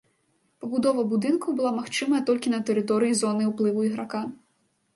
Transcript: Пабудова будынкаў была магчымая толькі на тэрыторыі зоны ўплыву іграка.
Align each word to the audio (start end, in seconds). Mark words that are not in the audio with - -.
Пабудова 0.61 1.03
будынкаў 1.11 1.51
была 1.59 1.71
магчымая 1.81 2.21
толькі 2.31 2.55
на 2.55 2.63
тэрыторыі 2.73 3.19
зоны 3.23 3.43
ўплыву 3.53 3.87
іграка. 3.93 4.27